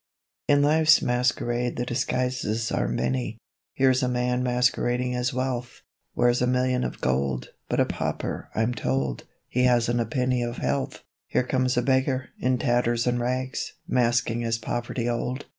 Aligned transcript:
In 0.47 0.63
Life's 0.63 1.03
masquerade 1.03 1.75
the 1.77 1.85
disguises 1.85 2.71
are 2.71 2.87
many: 2.87 3.37
Here's 3.75 4.01
a 4.01 4.07
man 4.07 4.41
masquerading 4.41 5.13
as 5.13 5.31
Wealth, 5.31 5.83
Wears 6.15 6.41
a 6.41 6.47
million 6.47 6.83
of 6.83 7.01
gold, 7.01 7.49
But 7.69 7.79
a 7.79 7.85
pauper, 7.85 8.49
I'm 8.55 8.73
told, 8.73 9.25
He 9.47 9.65
hasn't 9.65 10.01
a 10.01 10.07
penny 10.07 10.41
of 10.41 10.57
health. 10.57 11.03
Here 11.27 11.43
comes 11.43 11.77
a 11.77 11.83
Beggar, 11.83 12.29
in 12.39 12.57
tatters 12.57 13.05
and 13.05 13.19
rags, 13.19 13.73
Masking 13.87 14.43
as 14.43 14.57
Poverty 14.57 15.07
old. 15.07 15.45